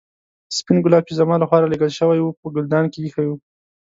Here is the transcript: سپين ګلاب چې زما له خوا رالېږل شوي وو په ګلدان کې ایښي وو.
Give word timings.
سپين 0.57 0.77
ګلاب 0.85 1.03
چې 1.07 1.13
زما 1.19 1.35
له 1.39 1.45
خوا 1.49 1.57
رالېږل 1.61 1.91
شوي 1.99 2.19
وو 2.21 2.37
په 2.39 2.47
ګلدان 2.55 2.85
کې 2.91 2.99
ایښي 3.03 3.25
وو. 3.27 3.35